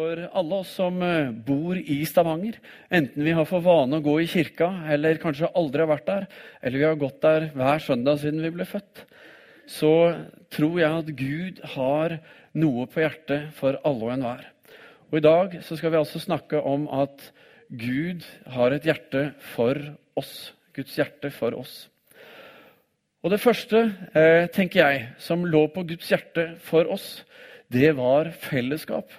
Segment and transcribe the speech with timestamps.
[0.00, 2.56] for alle oss som eh, bor i Stavanger.
[2.88, 6.26] Enten vi har for vane å gå i kirka, eller kanskje aldri har vært der,
[6.62, 9.04] eller vi har gått der hver søndag siden vi ble født,
[9.68, 9.92] så
[10.50, 12.16] tror jeg at Gud har
[12.56, 14.48] noe på hjertet for alle og enhver.
[15.10, 17.28] Og I dag så skal vi altså snakke om at
[17.68, 18.24] Gud
[18.56, 19.78] har et hjerte for
[20.18, 20.34] oss.
[20.74, 21.90] Guds hjerte for oss.
[23.20, 23.84] Og Det første
[24.16, 27.18] eh, tenker jeg, som lå på Guds hjerte for oss,
[27.70, 29.12] det var fellesskap.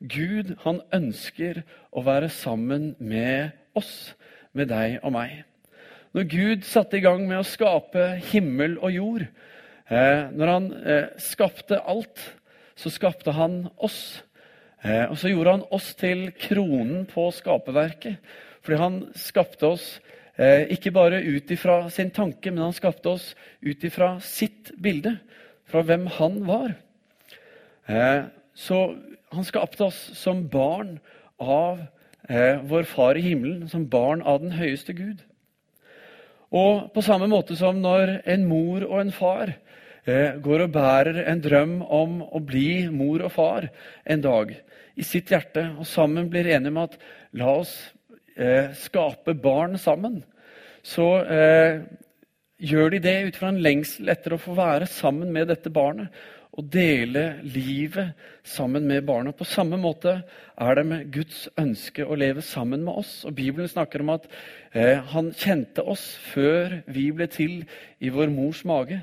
[0.00, 1.60] Gud han ønsker
[1.92, 4.14] å være sammen med oss,
[4.56, 5.42] med deg og meg.
[6.16, 9.26] Når Gud satte i gang med å skape himmel og jord,
[9.92, 12.22] eh, når han eh, skapte alt,
[12.74, 14.22] så skapte han oss.
[14.82, 18.16] Eh, og så gjorde han oss til kronen på skaperverket.
[18.64, 19.92] Fordi han skapte oss
[20.40, 23.26] ikke bare ut ifra sin tanke, men han skapte oss
[23.60, 25.18] ut ifra sitt bilde.
[25.68, 26.72] Fra hvem han var.
[28.60, 28.82] Så
[29.32, 30.98] han skapte oss som barn
[31.40, 31.80] av
[32.28, 35.22] eh, vår Far i himmelen, som barn av den høyeste Gud.
[36.50, 39.52] Og på samme måte som når en mor og en far
[40.04, 43.68] eh, går og bærer en drøm om å bli mor og far
[44.02, 44.52] en dag
[44.98, 46.98] i sitt hjerte, og sammen blir enige om at
[47.38, 47.72] la oss
[48.34, 50.18] eh, skape barn sammen,
[50.82, 51.86] så eh,
[52.58, 56.10] gjør de det ut fra en lengsel etter å få være sammen med dette barnet
[56.60, 58.12] og dele livet
[58.44, 59.32] sammen med barna.
[59.32, 60.18] På samme måte
[60.60, 63.22] er det med Guds ønske å leve sammen med oss.
[63.24, 64.28] Og Bibelen snakker om at
[64.72, 66.04] eh, han kjente oss
[66.34, 67.62] før vi ble til
[68.00, 69.00] i vår mors mage.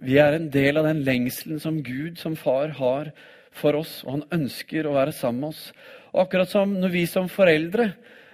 [0.00, 3.12] Vi er en del av den lengselen som Gud som far har
[3.56, 5.64] for oss, og han ønsker å være sammen med oss.
[6.12, 7.90] Og akkurat som når vi som foreldre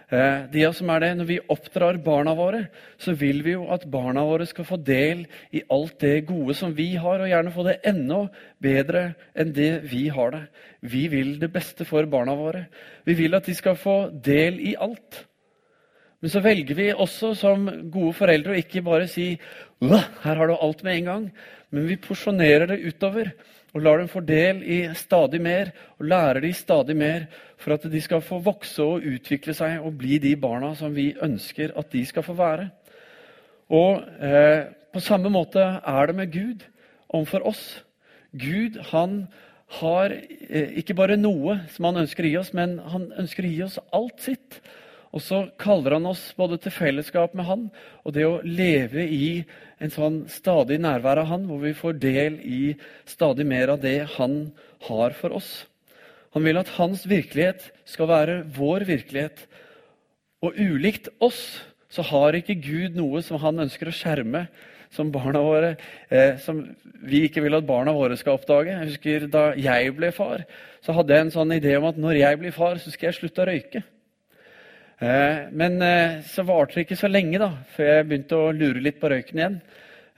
[0.07, 2.69] Eh, oss som er det, Når vi oppdrar barna våre,
[2.99, 6.77] så vil vi jo at barna våre skal få del i alt det gode som
[6.77, 8.29] vi har, og gjerne få det enda
[8.63, 10.45] bedre enn det vi har det.
[10.83, 12.67] Vi vil det beste for barna våre.
[13.05, 15.27] Vi vil at de skal få del i alt.
[16.27, 19.39] Men så velger vi også som gode foreldre å ikke bare si
[19.79, 21.33] 'Her har du alt med en gang',
[21.71, 23.31] men vi porsjonerer det utover
[23.73, 25.71] og lar dem få del i stadig mer
[26.01, 29.99] og lærer de stadig mer for at de skal få vokse og utvikle seg og
[29.99, 32.71] bli de barna som vi ønsker at de skal få være.
[33.71, 36.65] Og eh, På samme måte er det med Gud
[37.09, 37.85] overfor oss.
[38.33, 39.29] Gud han
[39.79, 40.11] har
[40.51, 43.63] eh, ikke bare noe som han ønsker å gi oss, men han ønsker å gi
[43.63, 44.61] oss alt sitt.
[45.15, 47.69] Og så kaller han oss både til fellesskap med han
[48.03, 49.29] og det å leve i
[49.83, 52.61] en sånn stadig nærvær av han, hvor vi får del i
[53.09, 54.39] stadig mer av det han
[54.89, 55.51] har for oss.
[56.37, 59.47] Han vil at hans virkelighet skal være vår virkelighet.
[60.45, 61.63] Og ulikt oss
[61.93, 64.47] så har ikke Gud noe som han ønsker å skjerme
[64.93, 65.75] som barna våre,
[66.09, 66.61] eh, som
[67.03, 68.73] vi ikke vil at barna våre skal oppdage.
[68.73, 70.45] Jeg husker Da jeg ble far,
[70.81, 73.21] så hadde jeg en sånn idé om at når jeg blir far, så skal jeg
[73.21, 73.83] slutte å røyke.
[74.97, 78.81] Eh, men eh, så varte det ikke så lenge da, før jeg begynte å lure
[78.81, 79.59] litt på røyken igjen.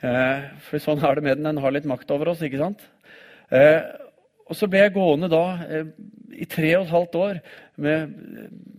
[0.07, 1.49] Eh, for sånn er det med den.
[1.51, 2.45] Den har litt makt over oss.
[2.47, 2.85] ikke sant?
[4.49, 5.43] Og så ble jeg gående da
[6.37, 7.39] i tre og et halvt år
[7.81, 8.13] med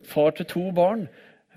[0.10, 1.08] far til to barn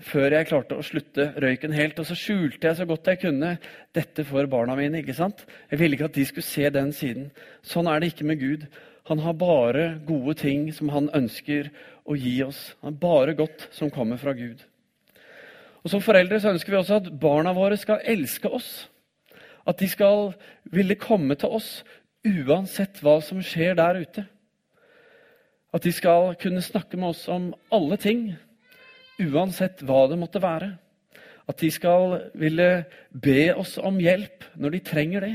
[0.03, 2.01] før jeg klarte å slutte røyken helt.
[2.01, 3.55] Og så skjulte jeg så godt jeg kunne
[3.95, 5.01] dette for barna mine.
[5.01, 5.45] ikke sant?
[5.71, 7.29] Jeg ville ikke at de skulle se den siden.
[7.61, 8.67] Sånn er det ikke med Gud.
[9.09, 11.69] Han har bare gode ting som han ønsker
[12.03, 12.73] å gi oss.
[12.81, 14.61] Han er bare godt som kommer fra Gud.
[15.83, 18.87] Og Som foreldre så ønsker vi også at barna våre skal elske oss.
[19.67, 20.33] At de skal
[20.71, 21.83] ville komme til oss
[22.23, 24.25] uansett hva som skjer der ute.
[25.73, 28.33] At de skal kunne snakke med oss om alle ting,
[29.19, 30.75] uansett hva det måtte være.
[31.49, 35.33] At de skal ville be oss om hjelp når de trenger det.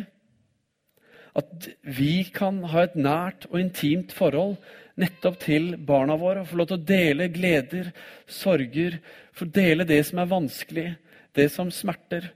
[1.37, 4.57] At vi kan ha et nært og intimt forhold
[4.99, 6.45] nettopp til barna våre.
[6.47, 7.93] Få lov til å dele gleder,
[8.27, 8.99] sorger,
[9.37, 10.89] få dele det som er vanskelig,
[11.37, 12.31] det som smerter.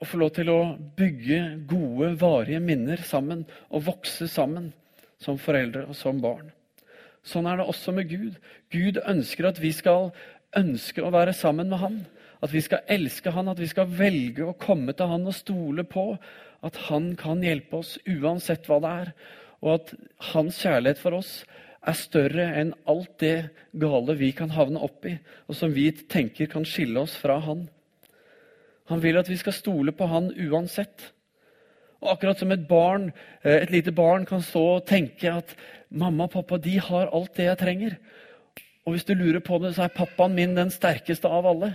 [0.00, 0.60] Og få lov til å
[0.96, 4.70] bygge gode, varige minner sammen og vokse sammen
[5.20, 6.48] som foreldre og som barn.
[7.26, 8.38] Sånn er det også med Gud.
[8.72, 10.08] Gud ønsker at vi skal
[10.56, 11.98] ønske å være sammen med Han.
[12.40, 15.84] At vi skal elske Han, at vi skal velge å komme til Han og stole
[15.84, 16.14] på
[16.66, 19.12] at han kan hjelpe oss uansett hva det er,
[19.60, 19.92] og at
[20.32, 21.40] hans kjærlighet for oss
[21.80, 25.16] er større enn alt det gale vi kan havne opp i,
[25.48, 27.66] og som vi tenker kan skille oss fra han.
[28.90, 31.10] Han vil at vi skal stole på han uansett.
[32.00, 33.12] Og akkurat som et barn,
[33.44, 35.54] eh, et lite barn kan stå og tenke at
[35.90, 37.96] mamma og pappa de har alt det jeg trenger.
[38.84, 41.74] Og hvis du lurer på det, så er pappaen min den sterkeste av alle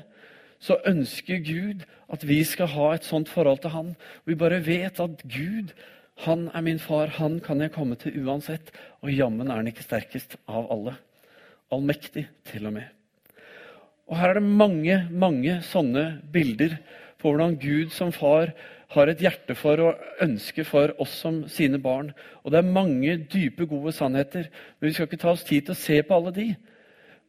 [0.59, 1.83] så ønsker Gud
[2.13, 3.93] at vi skal ha et sånt forhold til Han.
[4.25, 5.73] Vi bare vet at Gud
[6.23, 8.71] Han er min far, han kan jeg komme til uansett.
[9.03, 10.95] Og jammen er han ikke sterkest av alle.
[11.73, 12.87] Allmektig, til og med.
[14.07, 16.77] Og Her er det mange mange sånne bilder
[17.19, 18.53] på hvordan Gud som far
[18.93, 22.11] har et hjerte for og ønske for oss som sine barn.
[22.43, 24.47] Og det er mange dype, gode sannheter,
[24.79, 26.47] men vi skal ikke ta oss tid til å se på alle de.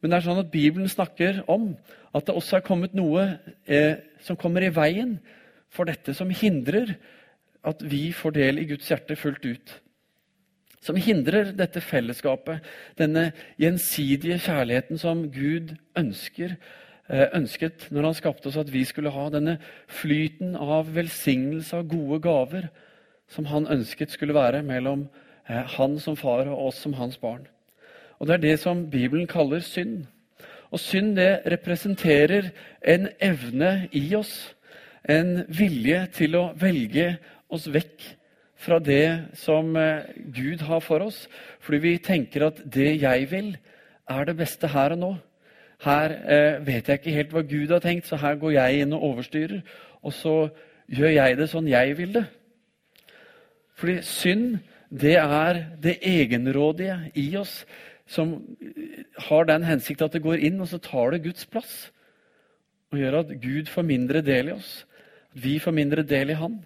[0.00, 1.72] Men det er sånn at Bibelen snakker om
[2.14, 3.24] at det også er kommet noe
[3.64, 5.16] eh, som kommer i veien
[5.72, 6.92] for dette, som hindrer
[7.66, 9.76] at vi får del i Guds hjerte fullt ut.
[10.80, 12.62] Som hindrer dette fellesskapet,
[12.98, 16.54] denne gjensidige kjærligheten som Gud ønsker
[17.06, 21.86] Eh, ønsket når han skapte oss at vi skulle ha denne flyten av velsignelse av
[21.86, 22.66] gode gaver
[23.30, 25.04] som han ønsket skulle være mellom
[25.46, 27.46] eh, han som far og oss som hans barn.
[28.18, 30.08] Og Det er det som Bibelen kaller synd.
[30.74, 32.50] Og synd det representerer
[32.82, 34.56] en evne i oss,
[35.08, 37.20] en vilje til å velge
[37.52, 38.04] oss vekk
[38.56, 41.26] fra det som eh, Gud har for oss,
[41.60, 43.56] fordi vi tenker at det jeg vil,
[44.08, 45.12] er det beste her og nå.
[45.84, 48.94] Her eh, vet jeg ikke helt hva Gud har tenkt, så her går jeg inn
[48.96, 49.60] og overstyrer.
[50.02, 50.36] Og så
[50.88, 52.24] gjør jeg det sånn jeg vil det.
[53.76, 54.56] Fordi synd,
[54.88, 57.64] det er det egenrådige i oss
[58.06, 58.36] som
[59.26, 61.90] har den hensikt at det går inn, og så tar det Guds plass.
[62.94, 64.86] Og gjør at Gud får mindre del i oss.
[65.34, 66.60] At vi får mindre del i Han.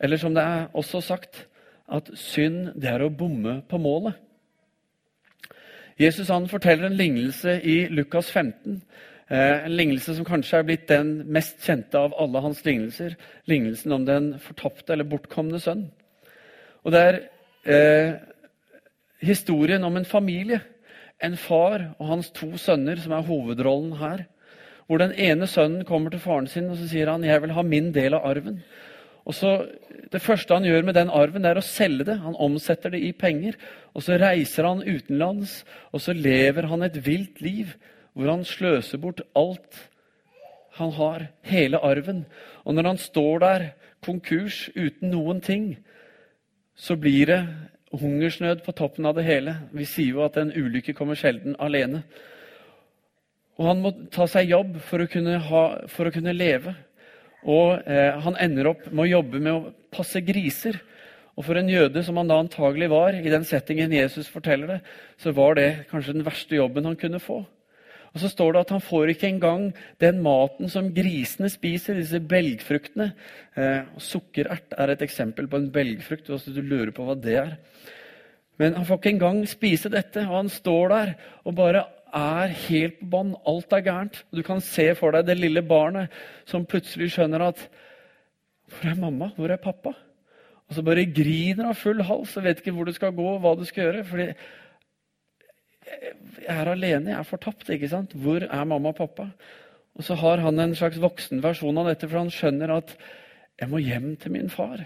[0.00, 1.46] Eller som det er også sagt,
[1.90, 4.14] at synd, det er å bomme på målet.
[6.00, 8.80] Jesus han forteller en lignelse i Lukas 15.
[9.30, 13.18] Eh, en lignelse som kanskje er blitt den mest kjente av alle hans lignelser.
[13.50, 15.90] Lignelsen om den fortapte eller bortkomne sønn.
[16.84, 17.20] Og Det er
[17.68, 18.14] eh,
[19.20, 20.62] historien om en familie.
[21.20, 24.24] En far og hans to sønner som er hovedrollen her.
[24.86, 27.62] Hvor den ene sønnen kommer til faren sin og så sier han, 'Jeg vil ha
[27.62, 28.62] min del av arven'.
[29.30, 29.52] Og så,
[30.10, 32.16] Det første han gjør med den arven, det er å selge det.
[32.18, 33.54] Han omsetter det i penger.
[33.94, 35.60] Og så reiser han utenlands,
[35.94, 37.76] og så lever han et vilt liv
[38.18, 39.84] hvor han sløser bort alt
[40.80, 42.24] han har, hele arven.
[42.66, 43.66] Og når han står der,
[44.02, 45.76] konkurs, uten noen ting,
[46.74, 47.40] så blir det
[47.92, 49.56] hungersnød på toppen av det hele.
[49.70, 52.02] Vi sier jo at en ulykke kommer sjelden alene.
[53.60, 56.74] Og han må ta seg jobb for å kunne, ha, for å kunne leve.
[57.48, 60.80] Og eh, han ender opp med å jobbe med å passe griser.
[61.38, 64.80] Og for en jøde, som han da antagelig var, i den settingen Jesus forteller det,
[65.22, 67.40] så var det kanskje den verste jobben han kunne få.
[68.10, 69.68] Og så står det at han får ikke engang
[70.02, 73.12] den maten som grisene spiser, disse belgfruktene.
[73.54, 77.54] Eh, Sukkerert er et eksempel på en belgfrukt, hvis du lurer på hva det er.
[78.60, 81.14] Men han får ikke engang spise dette, og han står der
[81.48, 81.86] og bare
[82.16, 83.32] er helt på bånn.
[83.48, 84.22] Alt er gærent.
[84.34, 86.12] Du kan se for deg det lille barnet
[86.48, 87.68] som plutselig skjønner at
[88.70, 89.32] Hvor er mamma?
[89.34, 89.94] Hvor er pappa?
[90.68, 93.56] Og så bare griner av full hals og vet ikke hvor du skal gå hva
[93.58, 94.04] du skal gjøre.
[94.04, 94.28] fordi
[95.90, 97.68] jeg er alene, jeg er fortapt.
[97.68, 98.14] ikke sant?
[98.14, 99.30] Hvor er mamma og pappa?
[99.94, 102.94] Og så har han en slags voksen versjon av dette, for han skjønner at
[103.60, 104.84] jeg må hjem til min far.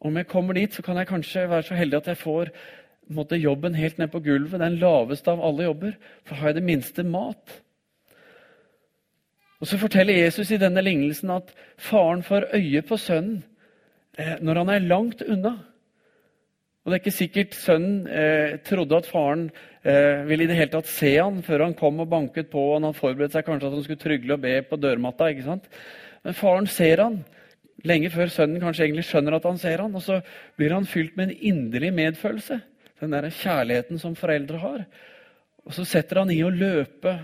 [0.00, 2.52] Om jeg kommer dit, så kan jeg kanskje være så heldig at jeg får
[3.14, 5.96] måte, jobben helt ned på gulvet, den laveste av alle jobber.
[6.26, 7.58] For har jeg det minste mat?
[9.58, 11.50] Og Så forteller Jesus i denne lignelsen at
[11.82, 13.42] faren får øye på sønnen
[14.18, 15.56] eh, når han er langt unna.
[16.84, 19.48] Og Det er ikke sikkert sønnen eh, trodde at faren
[19.82, 22.62] eh, ville i det hele tatt se han før han kom og banket på.
[22.76, 25.28] og Han forberedte seg kanskje at han skulle trygle og be på dørmatta.
[25.28, 25.66] ikke sant?
[26.24, 27.18] Men faren ser han
[27.86, 30.20] lenge før sønnen kanskje egentlig skjønner at han ser han, og så
[30.58, 32.58] blir han fylt med en inderlig medfølelse.
[32.98, 34.84] Den der kjærligheten som foreldre har.
[35.66, 37.14] Og så setter han i å løpe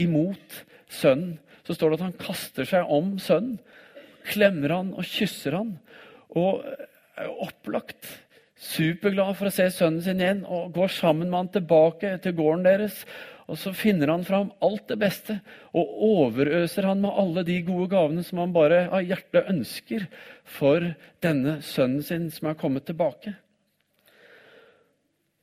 [0.00, 1.38] imot sønnen.
[1.64, 3.56] Så står det at han kaster seg om sønnen,
[4.28, 5.76] klemmer han og kysser han.
[6.36, 6.60] Og
[7.16, 8.08] er opplagt
[8.64, 12.66] superglad for å se sønnen sin igjen og går sammen med han tilbake til gården
[12.66, 13.04] deres.
[13.44, 15.36] Og Så finner han fram alt det beste
[15.76, 20.06] og overøser han med alle de gode gavene som han bare av hjertet ønsker
[20.48, 23.34] for denne sønnen sin som er kommet tilbake.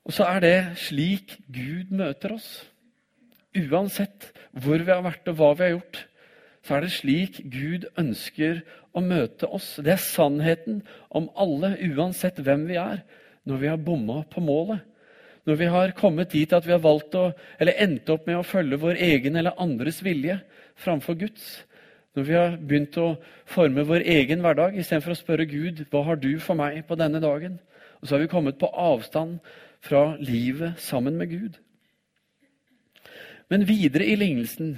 [0.08, 2.50] Og så er det slik Gud møter oss.
[3.58, 6.06] Uansett hvor vi har vært og hva vi har gjort,
[6.62, 8.62] så er det slik Gud ønsker
[8.94, 9.76] å møte oss.
[9.82, 13.02] Det er sannheten om alle, uansett hvem vi er,
[13.48, 14.84] når vi har bomma på målet.
[15.50, 18.46] Når vi har kommet dit at vi har valgt å, eller endt opp med å
[18.46, 20.38] følge vår egen eller andres vilje
[20.78, 21.64] framfor Guds.
[22.14, 23.16] Når vi har begynt å
[23.50, 27.24] forme vår egen hverdag istedenfor å spørre Gud hva har du for meg på denne
[27.24, 27.58] dagen.
[28.02, 29.40] Og så har vi kommet på avstand
[29.82, 31.58] fra livet sammen med Gud.
[33.50, 34.78] Men videre i lignelsen,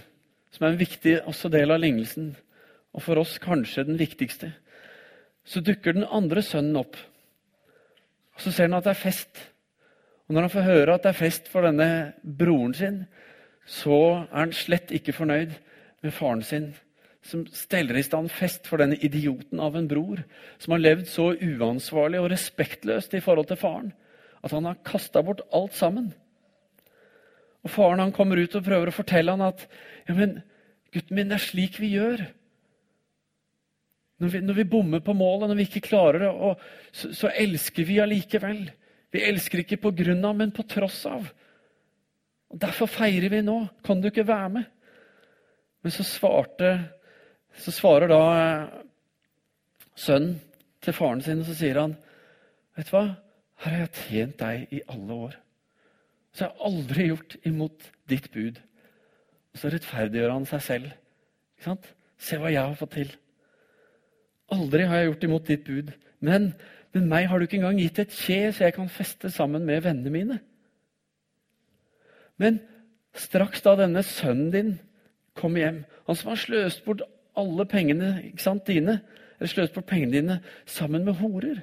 [0.51, 1.17] som er en viktig
[1.53, 2.33] del av lignelsen,
[2.93, 4.53] og for oss kanskje den viktigste,
[5.45, 6.95] så dukker den andre sønnen opp.
[8.33, 9.43] Og Så ser han at det er fest.
[10.27, 13.03] Og når han får høre at det er fest for denne broren sin,
[13.65, 15.51] så er han slett ikke fornøyd
[16.01, 16.73] med faren sin,
[17.23, 20.23] som steller i stand fest for denne idioten av en bror,
[20.59, 23.93] som har levd så uansvarlig og respektløst i forhold til faren
[24.43, 26.11] at han har kasta bort alt sammen.
[27.63, 29.63] Og Faren han kommer ut og prøver å fortelle han at
[30.07, 30.41] ja, men
[30.93, 32.25] gutten min, det er slik vi gjør.
[34.21, 36.59] Når vi, når vi bommer på målet, når vi ikke klarer det, og,
[36.91, 38.61] så, så, elsker vi allikevel.
[39.13, 41.25] Vi elsker ikke på grunn av, men på tross av.
[42.53, 43.57] Og Derfor feirer vi nå.
[43.85, 44.69] Kan du ikke være med?
[45.83, 46.75] Men så, svarte,
[47.59, 48.77] så svarer da eh,
[49.99, 50.37] sønnen
[50.83, 51.95] til faren sin, og så sier han,
[52.73, 53.03] 'Vet du hva?
[53.63, 55.39] Her har jeg tjent deg i alle år.'
[56.33, 58.57] Så jeg har aldri gjort imot ditt bud.
[59.53, 60.93] Og så rettferdiggjør han seg selv.
[61.53, 61.89] Ikke sant?
[62.17, 63.11] Se hva jeg har fått til.
[64.53, 65.91] Aldri har jeg gjort imot ditt bud.
[66.25, 66.53] Men,
[66.93, 69.83] med meg har du ikke engang gitt et kje, så jeg kan feste sammen med
[69.85, 70.39] vennene mine.
[72.41, 72.59] Men
[73.13, 74.71] straks da denne sønnen din
[75.37, 77.03] kom hjem, han som har sløst bort
[77.37, 78.99] alle pengene ikke sant, dine,
[79.37, 80.39] eller sløst bort pengene dine
[80.69, 81.61] sammen med horer,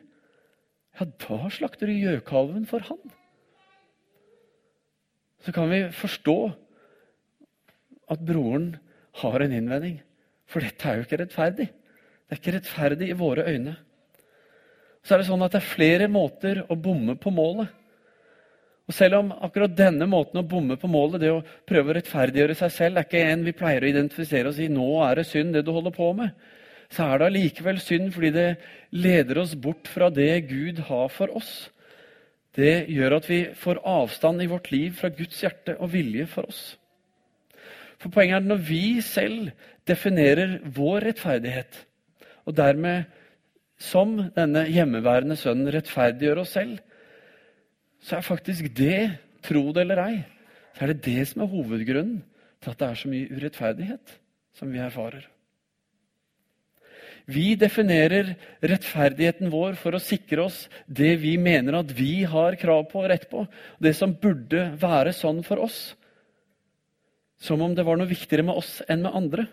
[1.01, 3.01] ja, da slakter du gjøkalven for han
[5.45, 6.37] så kan vi forstå
[8.13, 8.75] at broren
[9.23, 10.01] har en innvending.
[10.51, 11.69] For dette er jo ikke rettferdig.
[11.71, 13.77] Det er ikke rettferdig i våre øyne.
[15.01, 17.71] Så er det sånn at det er flere måter å bomme på målet.
[18.91, 22.57] Og Selv om akkurat denne måten å bomme på målet, det å prøve å rettferdiggjøre
[22.59, 25.55] seg selv, er ikke en vi pleier å identifisere og si 'nå er det synd,
[25.55, 26.35] det du holder på med',
[26.91, 28.49] så er det allikevel synd fordi det
[28.91, 31.71] leder oss bort fra det Gud har for oss
[32.59, 36.51] det gjør at vi får avstand i vårt liv fra Guds hjerte og vilje for
[36.51, 36.63] oss.
[38.01, 39.51] For Poenget er at når vi selv
[39.87, 41.85] definerer vår rettferdighet,
[42.49, 43.07] og dermed
[43.81, 46.79] som denne hjemmeværende sønnen rettferdiggjør oss selv,
[48.03, 50.17] så er faktisk det, tro det eller ei,
[50.75, 52.23] så er det det som er hovedgrunnen
[52.61, 54.17] til at det er så mye urettferdighet
[54.57, 55.29] som vi erfarer.
[57.29, 58.35] Vi definerer
[58.65, 63.11] rettferdigheten vår for å sikre oss det vi mener at vi har krav på og
[63.13, 63.45] rett på.
[63.83, 65.81] Det som burde være sånn for oss.
[67.41, 69.47] Som om det var noe viktigere med oss enn med andre.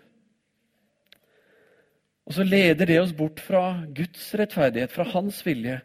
[2.28, 5.80] Og så leder det oss bort fra Guds rettferdighet, fra hans vilje,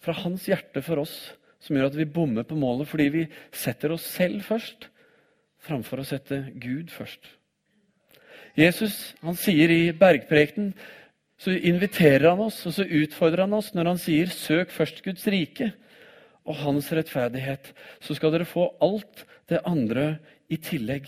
[0.00, 1.16] fra hans hjerte for oss,
[1.60, 4.88] som gjør at vi bommer på målet fordi vi setter oss selv først
[5.66, 7.20] framfor å sette Gud først.
[8.58, 10.72] Jesus han sier i bergprekenen
[11.38, 15.26] så inviterer han oss og så utfordrer han oss når han sier 'søk først Guds
[15.30, 15.70] rike'
[16.48, 21.04] og hans rettferdighet, så skal dere få alt det andre i tillegg.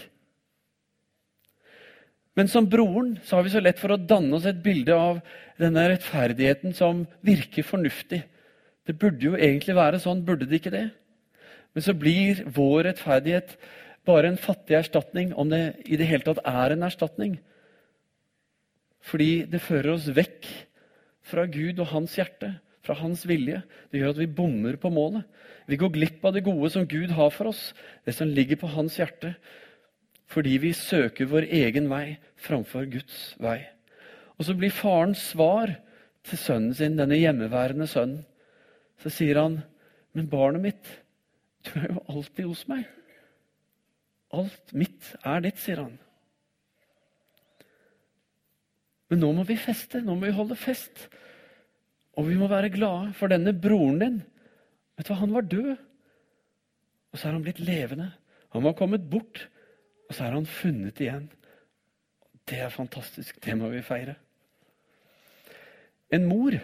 [2.36, 5.18] Men som broren så har vi så lett for å danne oss et bilde av
[5.58, 8.22] denne rettferdigheten som virker fornuftig.
[8.86, 10.90] Det burde jo egentlig være sånn, burde det ikke det?
[11.74, 13.56] Men så blir vår rettferdighet
[14.10, 17.38] bare en fattig erstatning, om det i det hele tatt er en erstatning.
[19.06, 20.48] Fordi det fører oss vekk
[21.30, 23.62] fra Gud og hans hjerte, fra hans vilje.
[23.92, 25.24] Det gjør at vi bommer på målet.
[25.70, 27.70] Vi går glipp av det gode som Gud har for oss,
[28.04, 29.34] det som ligger på hans hjerte,
[30.30, 33.60] fordi vi søker vår egen vei framfor Guds vei.
[34.38, 35.76] Og så blir farens svar
[36.26, 38.24] til sønnen sin, denne hjemmeværende sønnen,
[39.00, 39.62] så sier han,
[40.12, 40.86] 'Men barnet mitt,
[41.64, 42.99] du er jo alltid hos meg.'
[44.30, 45.98] 'Alt mitt er ditt', sier han.
[49.10, 50.00] Men nå må vi feste.
[50.00, 51.08] Nå må vi holde fest.
[52.18, 54.18] Og vi må være glade for denne broren din.
[54.96, 55.76] Vet du hva, Han var død,
[57.10, 58.12] og så er han blitt levende.
[58.54, 59.48] Han var kommet bort,
[60.08, 61.30] og så er han funnet igjen.
[62.46, 63.38] Det er fantastisk.
[63.42, 64.16] Det må vi feire.
[66.10, 66.56] En mor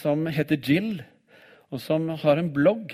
[0.00, 1.02] som heter Jill,
[1.70, 2.92] og som har en blogg,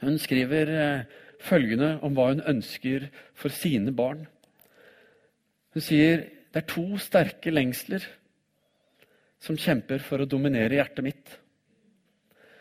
[0.00, 4.26] hun skriver eh, følgende om hva hun ønsker for sine barn.
[5.74, 8.04] Hun sier det er to sterke lengsler
[9.40, 11.36] som kjemper for å dominere hjertet mitt.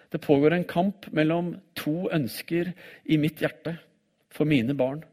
[0.10, 2.72] Det pågår en kamp mellom to ønsker
[3.06, 3.76] i mitt hjerte
[4.34, 5.04] for mine barn.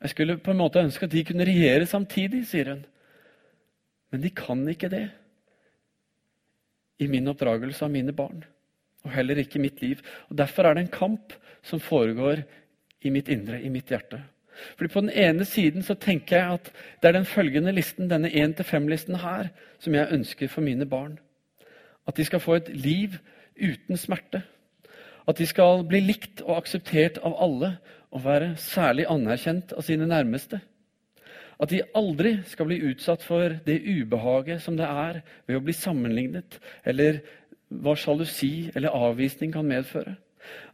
[0.00, 2.84] Jeg skulle på en måte ønske at de kunne regjere samtidig, sier hun.
[4.10, 5.06] Men de kan ikke det
[7.00, 8.42] i min oppdragelse av mine barn.
[9.04, 10.00] Og heller ikke i mitt liv.
[10.28, 12.44] Og Derfor er det en kamp som foregår
[13.02, 14.22] i mitt indre, i mitt hjerte.
[14.76, 18.28] Fordi På den ene siden så tenker jeg at det er den følgende listen, denne
[18.28, 21.18] 1-5-listen her, som jeg ønsker for mine barn.
[22.06, 23.16] At de skal få et liv
[23.56, 24.42] uten smerte.
[25.28, 27.76] At de skal bli likt og akseptert av alle
[28.10, 30.60] og være særlig anerkjent av sine nærmeste.
[31.60, 35.76] At de aldri skal bli utsatt for det ubehaget som det er ved å bli
[35.76, 36.56] sammenlignet
[36.88, 37.20] eller
[37.68, 40.16] hva sjalusi eller avvisning kan medføre.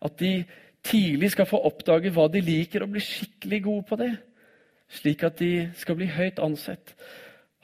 [0.01, 0.47] At de
[0.87, 4.13] tidlig skal få oppdage hva de liker, og bli skikkelig gode på det.
[4.99, 6.95] Slik at de skal bli høyt ansett,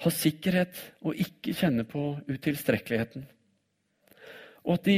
[0.03, 3.29] ha sikkerhet og ikke kjenne på utilstrekkeligheten.
[4.67, 4.97] Og at de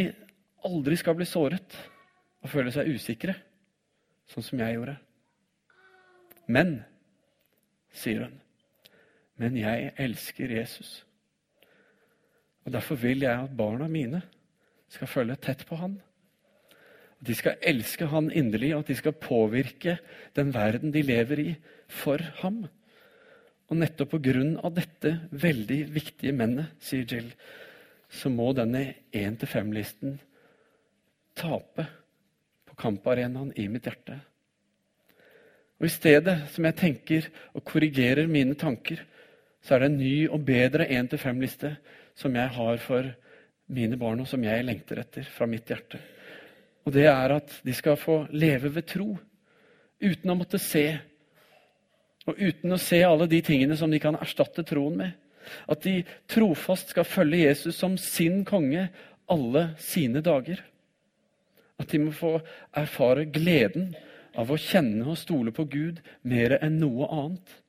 [0.65, 1.77] aldri skal bli såret
[2.45, 3.35] og føle seg usikre,
[4.33, 4.97] sånn som jeg gjorde.
[6.49, 6.79] Men,
[7.93, 8.39] sier hun,
[9.41, 11.03] men jeg elsker Jesus.
[12.65, 14.23] Og Derfor vil jeg at barna mine
[14.93, 15.99] skal følge tett på han.
[17.25, 19.99] De skal elske han inderlig, og at de skal påvirke
[20.37, 21.51] den verden de lever i,
[21.89, 22.65] for ham.
[23.71, 27.31] Og nettopp på grunn av dette veldig viktige mennet, sier Jill,
[28.13, 30.19] så må denne 1-5-listen
[31.39, 31.87] tape
[32.69, 34.21] på kamparenaen i mitt hjerte.
[35.81, 39.01] Og I stedet som jeg tenker og korrigerer mine tanker,
[39.65, 41.73] så er det en ny og bedre 1-5-liste
[42.15, 43.09] som jeg har for
[43.75, 45.99] mine barn, og som jeg lengter etter fra mitt hjerte.
[46.85, 49.15] Og det er at de skal få leve ved tro,
[50.05, 50.87] uten å måtte se.
[52.29, 55.13] Og uten å se alle de tingene som de kan erstatte troen med.
[55.69, 55.99] At de
[56.31, 58.89] trofast skal følge Jesus som sin konge
[59.31, 60.61] alle sine dager.
[61.81, 62.39] At de må få
[62.77, 63.93] erfare gleden
[64.39, 67.61] av å kjenne og stole på Gud mer enn noe annet.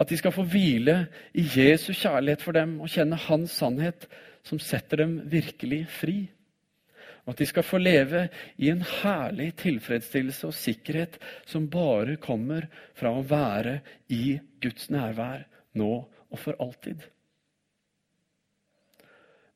[0.00, 1.04] At de skal få hvile
[1.38, 4.08] i Jesu kjærlighet for dem og kjenne Hans sannhet,
[4.44, 6.16] som setter dem virkelig fri.
[7.24, 8.26] Og at de skal få leve
[8.60, 11.16] i en herlig tilfredsstillelse og sikkerhet
[11.48, 12.66] som bare kommer
[12.98, 13.78] fra å være
[14.12, 15.46] i Guds nærvær
[15.80, 17.00] nå og for alltid.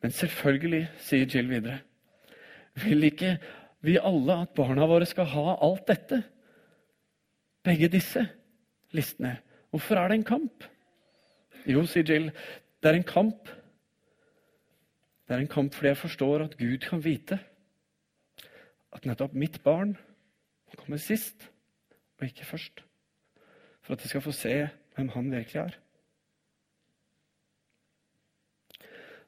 [0.01, 1.81] Men selvfølgelig, sier Jill videre,
[2.79, 3.35] vil ikke
[3.85, 6.23] vi alle at barna våre skal ha alt dette?
[7.67, 8.23] Begge disse
[8.97, 9.37] listene.
[9.75, 10.65] Hvorfor er det en kamp?
[11.69, 12.31] Jo, sier Jill,
[12.81, 13.51] det er en kamp.
[15.29, 17.41] Det er en kamp fordi jeg forstår at Gud kan vite
[18.99, 19.95] at nettopp mitt barn
[20.79, 21.47] kommer sist
[22.19, 22.83] og ikke først.
[23.83, 24.55] For at de skal få se
[24.97, 25.79] hvem han virkelig er.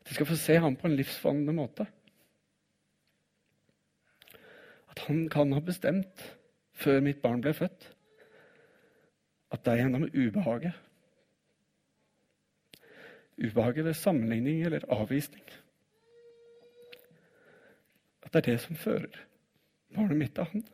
[0.01, 1.87] At de skal få se ham på en livsforvandlende måte.
[4.91, 6.27] At han kan ha bestemt,
[6.75, 7.91] før mitt barn ble født,
[9.51, 10.87] at det er gjennom ubehaget
[13.41, 15.45] Ubehaget ved sammenligning eller avvisning.
[18.23, 19.30] At det er det som fører
[19.95, 20.65] barnet mitt av han.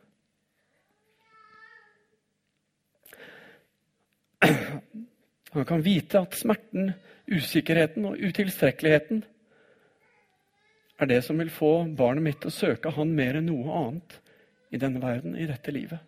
[5.51, 6.91] Han kan vite at smerten,
[7.27, 9.23] usikkerheten og utilstrekkeligheten
[10.99, 14.19] er det som vil få barnet mitt til å søke han mer enn noe annet
[14.73, 15.99] i denne verden, i dette livet.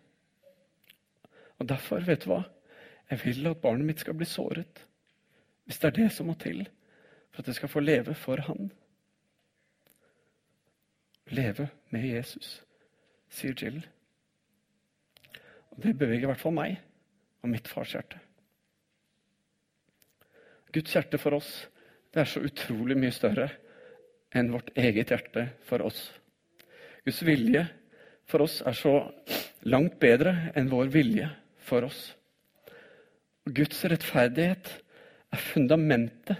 [1.58, 2.42] Og Derfor, vet du hva?
[3.10, 4.84] Jeg vil at barnet mitt skal bli såret.
[5.66, 6.64] Hvis det er det som må til
[7.30, 8.70] for at jeg skal få leve for Han.
[11.30, 12.64] Leve med Jesus,
[13.30, 13.80] sier Jill.
[15.70, 16.78] Og Det beveger i hvert fall meg
[17.40, 18.18] og mitt fars hjerte.
[20.70, 21.50] Guds hjerte for oss
[22.10, 23.48] det er så utrolig mye større
[24.34, 26.08] enn vårt eget hjerte for oss.
[27.06, 27.64] Guds vilje
[28.30, 28.94] for oss er så
[29.66, 31.28] langt bedre enn vår vilje
[31.66, 32.00] for oss.
[33.46, 34.70] Og Guds rettferdighet
[35.30, 36.38] er fundamentet,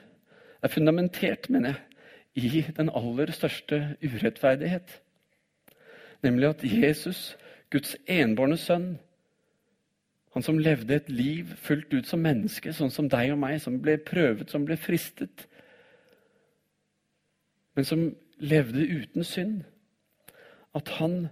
[0.60, 1.86] er fundamentert, mener jeg,
[2.34, 4.92] i den aller største urettferdighet.
[6.22, 7.36] Nemlig at Jesus,
[7.70, 8.98] Guds enbårne sønn,
[10.34, 13.80] han som levde et liv fullt ut som menneske, sånn som deg og meg, som
[13.82, 15.46] ble prøvet, som ble fristet,
[17.74, 18.04] men som
[18.38, 19.62] levde uten synd.
[20.76, 21.24] At han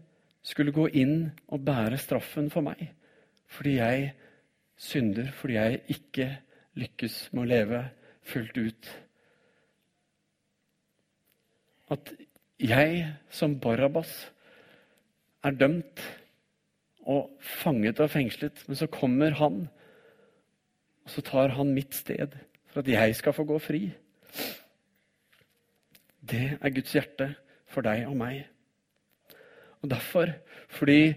[0.43, 2.89] skulle gå inn og bære straffen for meg
[3.49, 4.11] fordi jeg
[4.77, 6.27] synder, fordi jeg ikke
[6.77, 7.79] lykkes med å leve
[8.29, 8.91] fullt ut.
[11.89, 12.13] At
[12.61, 14.13] jeg som Barabas
[15.45, 16.03] er dømt
[17.09, 19.69] og fanget og fengslet, men så kommer han,
[21.05, 22.37] og så tar han mitt sted
[22.69, 23.81] for at jeg skal få gå fri.
[26.29, 27.31] Det er Guds hjerte
[27.69, 28.43] for deg og meg.
[29.81, 30.35] Og derfor,
[30.69, 31.15] fordi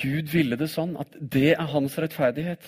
[0.00, 2.64] Gud ville det sånn at det er hans rettferdighet,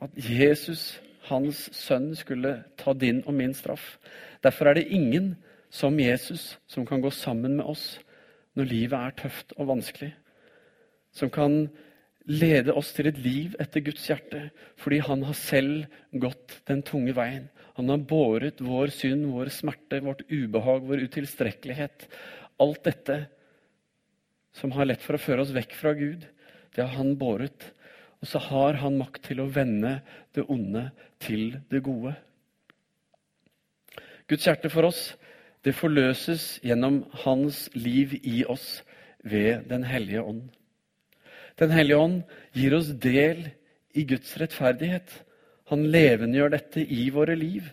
[0.00, 3.96] at Jesus, hans sønn, skulle ta din og min straff.
[4.44, 5.34] Derfor er det ingen
[5.72, 7.96] som Jesus som kan gå sammen med oss
[8.56, 10.14] når livet er tøft og vanskelig
[11.16, 11.66] som kan
[12.26, 14.48] lede oss til et liv etter Guds hjerte,
[14.80, 17.46] fordi han har selv gått den tunge veien.
[17.78, 22.06] Han har båret vår synd, vår smerte, vårt ubehag, vår utilstrekkelighet.
[22.62, 23.18] Alt dette
[24.56, 26.24] som har lett for å føre oss vekk fra Gud,
[26.74, 27.70] det har han båret.
[28.20, 29.98] Og så har han makt til å vende
[30.34, 30.88] det onde
[31.22, 32.16] til det gode.
[34.26, 35.12] Guds hjerte for oss
[35.66, 38.84] Det forløses gjennom hans liv i oss
[39.26, 40.44] ved Den hellige ånd.
[41.58, 42.20] Den hellige ånd
[42.54, 43.48] gir oss del
[43.96, 45.10] i Guds rettferdighet.
[45.72, 47.66] Han levendegjør dette i våre liv.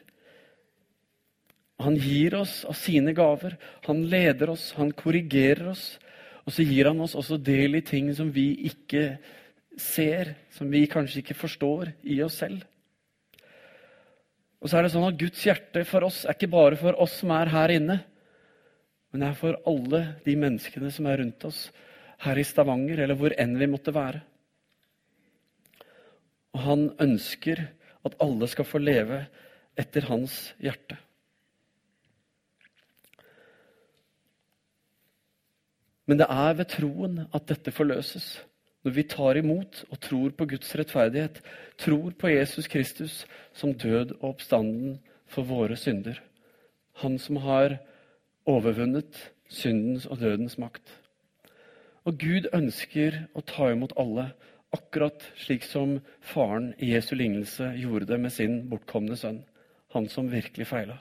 [1.84, 3.60] Han gir oss av sine gaver.
[3.86, 5.99] Han leder oss, han korrigerer oss.
[6.47, 9.19] Og så gir han oss også del i ting som vi ikke
[9.77, 12.63] ser, som vi kanskje ikke forstår i oss selv.
[14.63, 17.17] Og så er det sånn at Guds hjerte for oss er ikke bare for oss
[17.19, 17.97] som er her inne,
[19.12, 21.65] men det er for alle de menneskene som er rundt oss
[22.23, 24.21] her i Stavanger, eller hvor enn vi måtte være.
[26.56, 27.65] Og han ønsker
[28.08, 29.26] at alle skal få leve
[29.80, 30.95] etter hans hjerte.
[36.08, 38.38] Men det er ved troen at dette forløses.
[38.84, 41.39] Når vi tar imot og tror på Guds rettferdighet,
[41.80, 43.22] tror på Jesus Kristus
[43.56, 44.98] som død og oppstanden
[45.32, 46.19] for våre synder.
[47.02, 47.78] Han som har
[48.46, 50.84] overvunnet syndens og dødens makt.
[52.04, 54.34] Og Gud ønsker å ta imot alle,
[54.74, 59.43] akkurat slik som faren i Jesu lignelse gjorde det med sin bortkomne sønn.
[59.93, 60.98] Han som virkelig feila.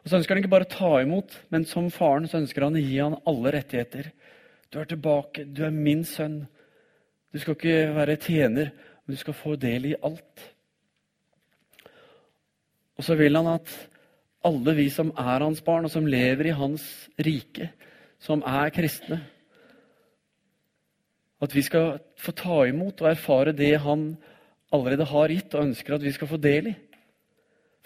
[0.00, 2.78] Og så ønsker han ikke bare å ta imot, men som faren så ønsker han
[2.78, 4.08] å gi han alle rettigheter.
[4.72, 6.46] Du er tilbake, du er min sønn.
[7.30, 10.46] Du skal ikke være tjener, men du skal få del i alt.
[12.98, 13.70] Og så vil han at
[14.44, 16.84] alle vi som er hans barn, og som lever i hans
[17.20, 17.70] rike,
[18.20, 19.22] som er kristne
[21.40, 24.18] At vi skal få ta imot og erfare det han
[24.72, 26.74] allerede har gitt, og ønsker at vi skal få del i.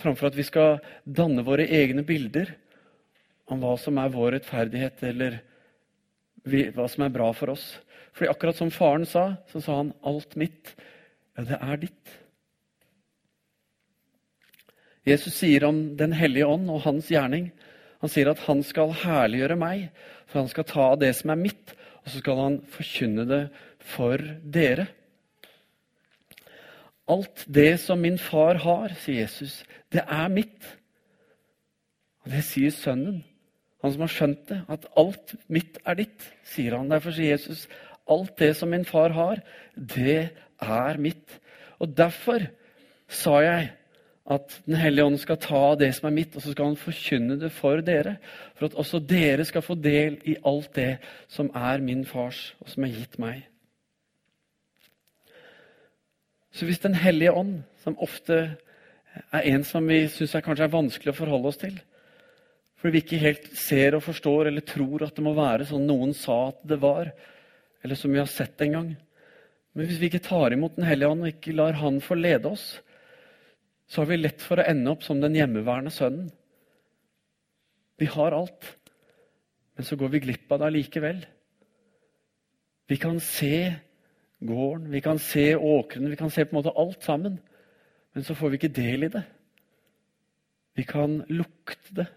[0.03, 2.51] Framfor at vi skal danne våre egne bilder
[3.47, 5.39] om hva som er vår rettferdighet, eller
[6.75, 7.77] hva som er bra for oss.
[8.15, 10.75] Fordi akkurat som faren sa, så sa han 'alt mitt'.
[11.37, 12.21] Ja, det er ditt.
[15.07, 17.53] Jesus sier om Den hellige ånd og hans gjerning
[18.01, 19.91] Han sier at han skal herliggjøre meg,
[20.27, 21.73] for han skal ta av det som er mitt,
[22.05, 23.49] og så skal han forkynne det
[23.81, 24.87] for dere.
[27.09, 30.69] Alt det som min far har, sier Jesus, det er mitt.
[32.27, 33.23] Og det sier sønnen.
[33.81, 36.93] Han som har skjønt det, at alt mitt er ditt, sier han.
[36.93, 37.65] Derfor sier Jesus,
[38.11, 39.41] alt det som min far har,
[39.75, 41.41] det er mitt.
[41.81, 42.47] Og derfor
[43.09, 43.73] sa jeg
[44.25, 47.37] at Den hellige ånd skal ta det som er mitt, og så skal han forkynne
[47.37, 48.17] det for dere.
[48.57, 50.95] For at også dere skal få del i alt det
[51.29, 53.43] som er min fars, og som er gitt meg.
[56.55, 58.57] Så hvis Den hellige ånd, som ofte
[59.33, 61.77] er en som vi syns kanskje er vanskelig å forholde oss til
[62.81, 66.15] Fordi vi ikke helt ser og forstår eller tror at det må være sånn noen
[66.17, 67.13] sa at det var,
[67.85, 68.89] eller som vi har sett en gang
[69.75, 72.49] Men hvis vi ikke tar imot Den hellige ånd og ikke lar Han få lede
[72.51, 72.81] oss,
[73.87, 76.31] så har vi lett for å ende opp som den hjemmeværende sønnen.
[78.01, 78.65] Vi har alt,
[79.77, 81.21] men så går vi glipp av det allikevel.
[82.89, 83.75] Vi kan se
[84.41, 87.39] gården, vi kan se åkrene, vi kan se på en måte alt sammen.
[88.15, 89.25] Men så får vi ikke del i det.
[90.75, 92.09] Vi kan lukte det,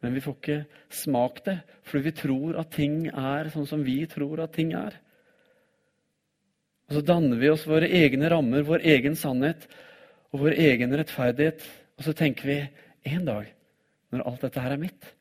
[0.00, 0.58] men vi får ikke
[0.94, 1.58] smakt det.
[1.88, 4.96] Fordi vi tror at ting er sånn som vi tror at ting er.
[6.88, 9.66] Og så danner vi oss våre egne rammer, vår egen sannhet
[10.32, 11.64] og vår egen rettferdighet.
[11.98, 12.58] Og så tenker vi
[13.12, 13.50] en dag,
[14.12, 15.12] når alt dette her er mitt,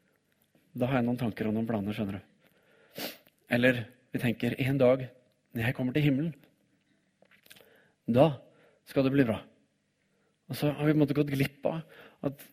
[0.77, 3.05] da har jeg noen tanker og noen planer, skjønner du.
[3.57, 3.81] Eller
[4.13, 5.07] vi tenker en dag
[5.55, 6.33] når jeg kommer til himmelen,
[8.07, 8.29] da
[8.87, 9.41] skal det bli bra.
[10.47, 11.81] Og så har vi på en måte gått glipp av
[12.29, 12.45] at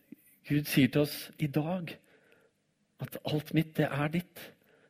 [0.49, 1.93] Gud sier til oss i dag
[3.03, 4.43] at alt mitt, det er ditt.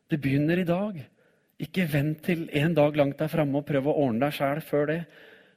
[0.09, 0.99] Det begynner i dag.
[1.61, 4.91] Ikke vent til en dag langt der framme og prøv å ordne deg sjæl før
[4.91, 4.99] det.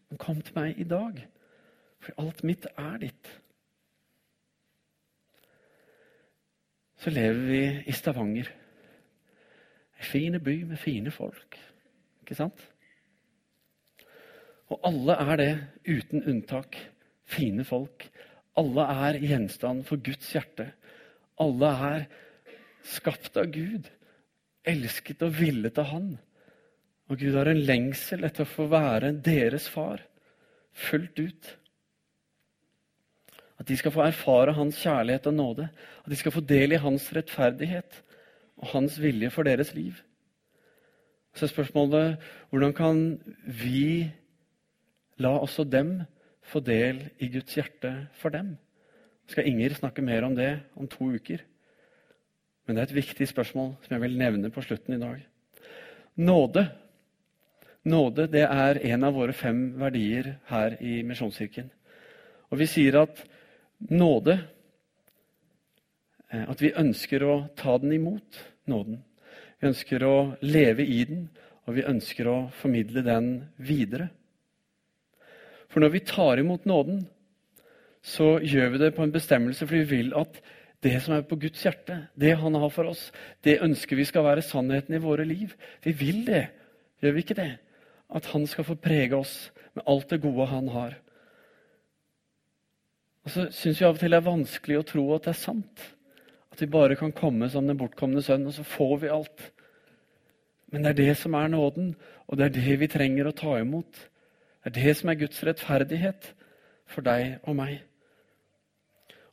[0.09, 1.21] Men kom til meg i dag,
[2.01, 3.31] for alt mitt er ditt.
[6.99, 8.49] Så lever vi i Stavanger.
[9.99, 11.59] En fin by med fine folk.
[12.23, 12.63] Ikke sant?
[14.69, 15.53] Og alle er det,
[15.89, 16.77] uten unntak.
[17.29, 18.07] Fine folk.
[18.59, 20.73] Alle er gjenstand for Guds hjerte.
[21.39, 22.07] Alle er
[22.87, 23.89] skapt av Gud,
[24.69, 26.11] elsket og villet av Han.
[27.09, 30.03] Og Gud har en lengsel etter å få være deres far,
[30.89, 31.55] fullt ut.
[33.59, 35.71] At de skal få erfare Hans kjærlighet og nåde.
[36.05, 38.03] At de skal få del i Hans rettferdighet
[38.59, 39.99] og Hans vilje for deres liv.
[41.35, 43.03] Så er spørsmålet hvordan kan
[43.45, 44.11] vi
[45.19, 46.01] la også dem
[46.43, 48.57] få del i Guds hjerte for dem?
[49.29, 51.43] Skal Inger snakke mer om det om to uker?
[52.69, 55.23] Men det er et viktig spørsmål som jeg vil nevne på slutten i dag.
[56.21, 56.67] Nåde.
[57.89, 61.71] Nåde det er en av våre fem verdier her i Misjonskirken.
[62.53, 63.23] Og vi sier at
[63.89, 64.35] nåde
[66.29, 69.01] eh, at vi ønsker å ta den imot, nåden.
[69.57, 71.25] Vi ønsker å leve i den,
[71.65, 74.11] og vi ønsker å formidle den videre.
[75.73, 77.07] For når vi tar imot nåden,
[78.05, 80.37] så gjør vi det på en bestemmelse, for vi vil at
[80.85, 83.09] det som er på Guds hjerte, det han har for oss,
[83.43, 85.55] det ønsker vi skal være sannheten i våre liv.
[85.83, 86.45] Vi vil det,
[87.03, 87.51] gjør vi ikke det?
[88.15, 90.95] At han skal få prege oss med alt det gode han har.
[93.27, 95.41] Og så syns vi av og til det er vanskelig å tro at det er
[95.43, 95.83] sant.
[96.55, 99.43] At vi bare kan komme som den bortkomne sønn, og så får vi alt.
[100.73, 101.93] Men det er det som er nåden,
[102.29, 104.01] og det er det vi trenger å ta imot.
[104.63, 106.33] Det er det som er Guds rettferdighet
[106.89, 107.88] for deg og meg.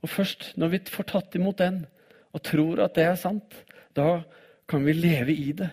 [0.05, 1.81] Og først når vi får tatt imot den
[2.35, 3.55] og tror at det er sant,
[3.97, 4.21] da
[4.69, 5.71] kan vi leve i det.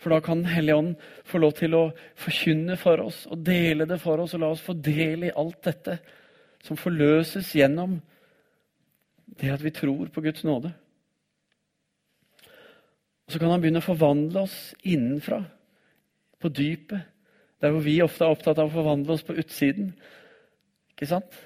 [0.00, 0.94] For da kan Den hellige ånd
[1.28, 1.82] få lov til å
[2.16, 5.60] forkynne for oss og dele det for oss og la oss få del i alt
[5.66, 5.98] dette
[6.64, 7.98] som forløses gjennom
[9.40, 10.72] det at vi tror på Guds nåde.
[13.26, 15.44] Og Så kan han begynne å forvandle oss innenfra,
[16.40, 17.04] på dypet.
[17.60, 19.92] Der hvor vi ofte er opptatt av å forvandle oss på utsiden.
[20.96, 21.36] Ikke sant?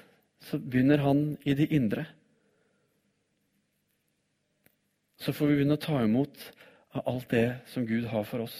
[0.45, 2.05] Så begynner han i det indre.
[5.17, 6.49] Så får vi begynne å ta imot
[6.95, 8.57] av alt det som Gud har for oss.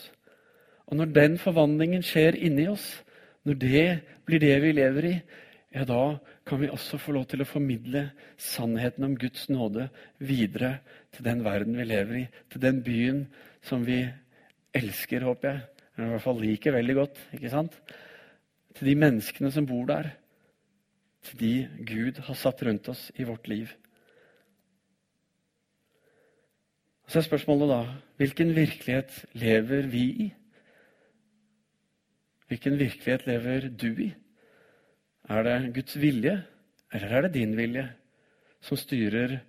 [0.90, 2.86] Og når den forvandlingen skjer inni oss,
[3.46, 3.86] når det
[4.26, 5.16] blir det vi lever i,
[5.76, 6.18] ja, da
[6.48, 8.06] kan vi også få lov til å formidle
[8.40, 9.90] sannheten om Guds nåde
[10.24, 10.78] videre
[11.14, 13.26] til den verden vi lever i, til den byen
[13.66, 14.00] som vi
[14.76, 15.64] elsker, håper jeg.
[15.96, 17.20] Eller i hvert fall liker veldig godt.
[17.36, 17.76] ikke sant?
[18.76, 20.14] Til de menneskene som bor der.
[21.34, 23.72] De Gud har satt rundt oss i vårt liv.
[27.06, 27.80] Så er spørsmålet da
[28.18, 30.28] hvilken virkelighet lever vi i?
[32.50, 34.12] Hvilken virkelighet lever du i?
[35.30, 36.36] Er det Guds vilje,
[36.94, 37.88] eller er det din vilje,
[38.62, 39.40] som styrer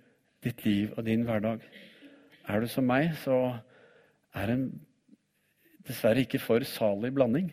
[0.43, 1.61] ditt liv og din hverdag?
[2.47, 3.57] Er du som meg, så
[4.33, 4.59] er det
[5.87, 7.51] dessverre ikke for salig blanding.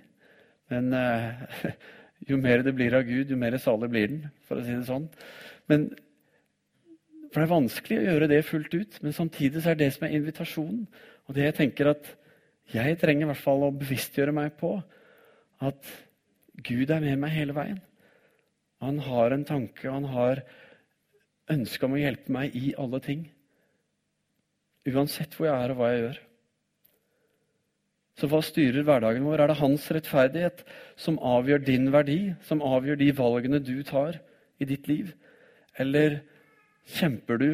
[0.73, 1.45] Men eh,
[2.29, 4.89] jo mer det blir av Gud, jo mer salig blir den, for å si det
[4.89, 5.07] sånn.
[5.71, 5.89] Men,
[7.31, 10.07] for det er vanskelig å gjøre det fullt ut, men samtidig så er det som
[10.07, 10.85] er invitasjonen.
[11.27, 12.11] Og det jeg tenker at
[12.73, 14.77] jeg trenger i hvert fall å bevisstgjøre meg på,
[15.65, 15.91] at
[16.65, 17.81] Gud er med meg hele veien.
[18.85, 20.43] Han har en tanke, han har
[21.51, 23.27] ønske om å hjelpe meg i alle ting.
[24.89, 26.21] Uansett hvor jeg er og hva jeg gjør.
[28.15, 29.43] Så hva styrer hverdagen vår?
[29.43, 30.63] Er det hans rettferdighet
[31.01, 34.21] som avgjør din verdi, som avgjør de valgene du tar
[34.63, 35.11] i ditt liv?
[35.79, 36.21] Eller
[36.95, 37.49] kjemper du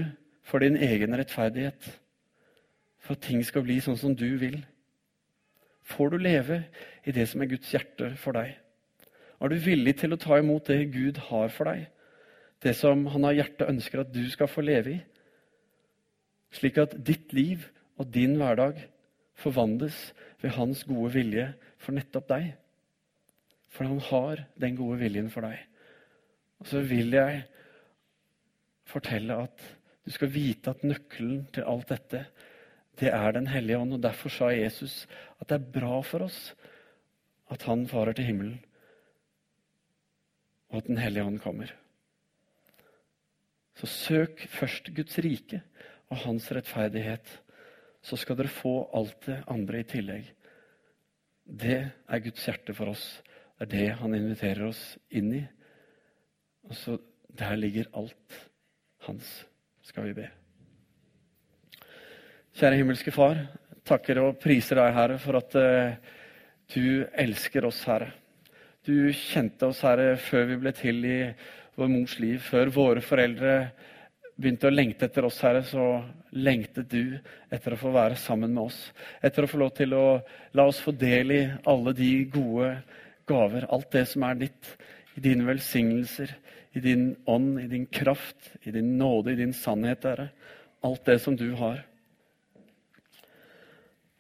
[0.45, 1.81] for din egen rettferdighet?
[3.01, 4.61] For at ting skal bli sånn som du vil?
[5.91, 6.61] Får du leve
[7.09, 8.53] i det som er Guds hjerte for deg?
[9.41, 11.89] Er du villig til å ta imot det Gud har for deg?
[12.61, 15.01] Det som han har hjertet ønsker at du skal få leve i?
[16.53, 17.65] Slik at ditt liv
[17.97, 18.83] og din hverdag
[19.41, 19.99] forvandles
[20.43, 21.47] ved hans gode vilje
[21.81, 22.53] for nettopp deg.
[23.71, 25.59] For han har den gode viljen for deg.
[26.61, 27.45] Og så vil jeg
[28.91, 29.69] fortelle at
[30.05, 32.25] du skal vite at nøkkelen til alt dette,
[33.01, 33.95] det er Den hellige ånd.
[33.97, 35.07] Og derfor sa Jesus
[35.41, 36.51] at det er bra for oss
[37.51, 38.59] at han farer til himmelen
[40.71, 41.73] og at Den hellige ånd kommer.
[43.75, 45.63] Så søk først Guds rike
[46.11, 47.27] og hans rettferdighet.
[48.03, 50.29] Så skal dere få alt det andre i tillegg.
[51.45, 53.05] Det er Guds hjerte for oss.
[53.59, 55.45] Det er det han inviterer oss inn i.
[56.69, 56.99] Og så
[57.31, 58.37] Der ligger alt
[59.07, 59.47] hans,
[59.87, 60.25] skal vi be.
[62.59, 63.39] Kjære himmelske Far,
[63.87, 65.95] takker og priser deg, Herre, for at uh,
[66.75, 68.11] du elsker oss, Herre.
[68.83, 71.21] Du kjente oss, Herre, før vi ble til i
[71.79, 72.41] vår mors liv.
[72.43, 73.55] Før våre foreldre
[74.41, 76.01] begynte å lengte etter oss, Herre, så
[76.37, 77.19] lengtet du
[77.53, 78.79] etter å få være sammen med oss.
[79.23, 80.05] Etter å få lov til å
[80.57, 82.73] la oss få del i alle de gode
[83.29, 83.69] gaver.
[83.71, 84.73] Alt det som er ditt.
[85.19, 86.33] I dine velsignelser,
[86.73, 90.29] i din ånd, i din kraft, i din nåde, i din sannhet, Herre.
[90.87, 91.83] Alt det som du har.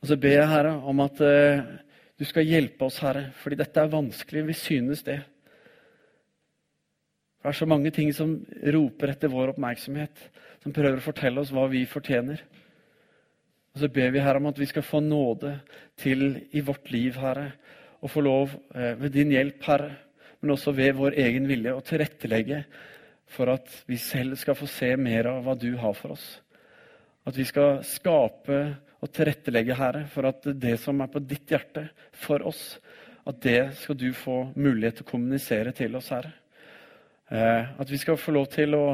[0.00, 1.62] Og så ber jeg, Herre, om at eh,
[2.18, 4.46] du skal hjelpe oss, Herre, fordi dette er vanskelig.
[4.50, 5.20] Vi synes det.
[7.40, 8.34] Det er så mange ting som
[8.74, 10.26] roper etter vår oppmerksomhet,
[10.60, 12.42] som prøver å fortelle oss hva vi fortjener.
[13.72, 15.54] Og Så ber vi Herre om at vi skal få nåde
[15.96, 17.54] til i vårt liv, Herre,
[18.00, 19.94] og få lov eh, ved din hjelp, Herre,
[20.40, 22.60] men også ved vår egen vilje, å tilrettelegge
[23.30, 26.26] for at vi selv skal få se mer av hva du har for oss.
[27.24, 28.60] At vi skal skape
[29.00, 32.74] og tilrettelegge, Herre, for at det som er på ditt hjerte for oss,
[33.24, 36.34] at det skal du få mulighet til å kommunisere til oss, Herre.
[37.30, 38.84] Eh, at vi skal få lov til å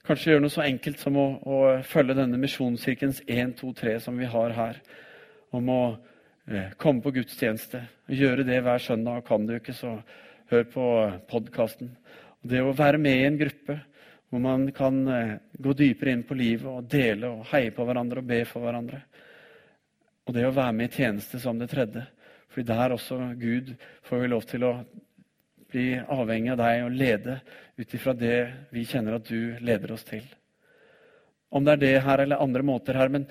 [0.00, 4.16] Kanskje gjøre noe så enkelt som å, å følge denne misjonskirkens 1, 2, 3 som
[4.18, 4.78] vi har her.
[5.54, 5.82] Om å
[6.48, 7.82] eh, komme på gudstjeneste.
[8.08, 9.20] Gjøre det hver søndag.
[9.28, 9.98] Kan du ikke, så
[10.50, 10.86] hør på
[11.30, 11.92] podkasten.
[12.40, 13.76] Det å være med i en gruppe
[14.32, 18.24] hvor man kan eh, gå dypere inn på livet og dele og heie på hverandre
[18.24, 19.02] og be for hverandre.
[20.26, 22.06] Og det å være med i tjeneste som det tredje.
[22.50, 23.74] Fordi der også Gud
[24.08, 24.74] får vi lov til å
[25.72, 27.38] bli avhengig av deg og lede
[27.80, 28.36] ut ifra det
[28.74, 30.24] vi kjenner at du leder oss til.
[31.50, 33.26] Om det er det her eller andre måter her, men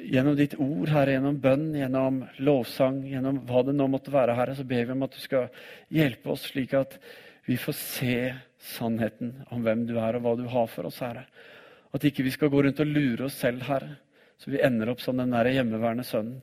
[0.00, 4.54] gjennom ditt ord, Herre, gjennom bønn, gjennom lovsang, gjennom hva det nå måtte være, Herre,
[4.56, 5.50] så ber vi om at du skal
[5.92, 6.96] hjelpe oss slik at
[7.48, 8.18] vi får se
[8.76, 11.26] sannheten om hvem du er, og hva du har for oss, Herre.
[11.92, 13.98] At ikke vi skal gå rundt og lure oss selv, Herre,
[14.40, 16.40] så vi ender opp som den der hjemmeværende sønnen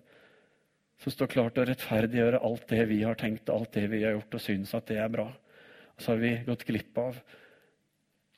[1.03, 4.15] som står klar til å rettferdiggjøre alt det vi har tenkt, alt det vi har
[4.17, 5.27] gjort, og synes at det er bra.
[5.93, 7.19] Og så har vi gått glipp av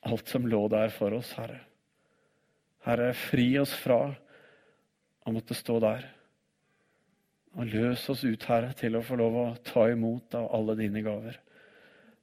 [0.08, 1.60] alt som lå der for oss, Herre.
[2.86, 6.06] Herre, fri oss fra å måtte stå der.
[7.58, 11.02] Og løs oss ut, Herre, til å få lov å ta imot av alle dine
[11.04, 11.36] gaver.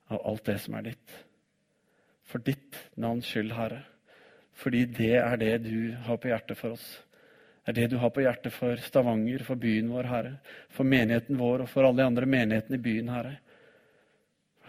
[0.09, 1.17] Av alt det som er ditt.
[2.27, 3.83] For ditt navns skyld, Herre.
[4.57, 6.87] Fordi det er det du har på hjertet for oss.
[7.67, 10.29] Det er det du har på hjertet for Stavanger, for byen vår, Herre.
[10.71, 13.33] For menigheten vår og for alle de andre menighetene i byen, Herre.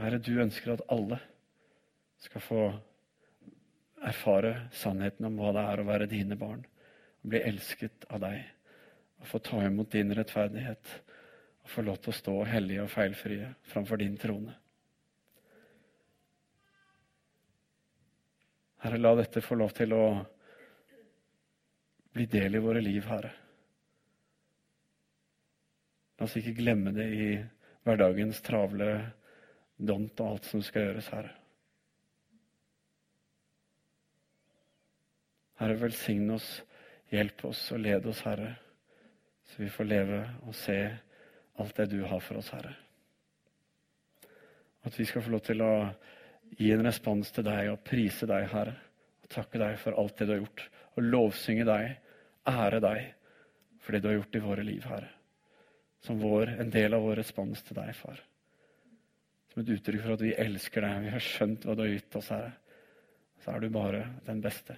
[0.01, 1.21] Herre, du ønsker at alle
[2.19, 2.63] skal få
[4.03, 6.65] erfare sannheten om hva det er å være dine barn.
[7.23, 8.41] Og bli elsket av deg.
[9.23, 10.95] Og få ta imot din rettferdighet.
[11.63, 14.57] Og få lov til å stå hellige og feilfrie framfor din trone.
[18.83, 20.03] Herre, la dette få lov til å
[22.19, 23.31] bli del i våre liv, Herre.
[26.19, 27.29] La oss ikke glemme det i
[27.87, 28.89] hverdagens travle
[29.79, 31.35] dont og alt som skal gjøres, Herre.
[35.59, 36.49] Herre, velsigne oss,
[37.11, 38.51] hjelp oss og led oss, Herre,
[39.49, 40.79] så vi får leve og se
[41.59, 42.75] alt det du har for oss, Herre.
[44.87, 45.73] At vi skal få lov til å
[46.59, 48.75] gi en respons til deg og prise deg, Herre.
[49.23, 51.97] Og takke deg for alt det du har gjort, og lovsynge deg,
[52.49, 53.15] ære deg
[53.83, 55.11] for det du har gjort i våre liv, Herre.
[56.05, 58.21] Som vår, en del av vår respons til deg, far.
[59.53, 62.21] Som et uttrykk for at vi elsker deg, vi har skjønt hva du har gitt
[62.21, 62.55] oss, Herre.
[63.43, 64.77] Så er du bare den beste.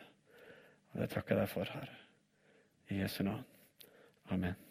[0.92, 2.00] Og det takker jeg deg for, Herre.
[2.90, 3.46] I Jesu navn.
[4.30, 4.69] Amen.